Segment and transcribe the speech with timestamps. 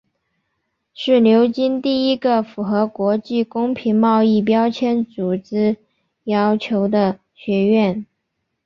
[0.95, 5.77] 是牛津第一个符合国际公平贸易标签组织
[6.23, 8.03] 要求的学院。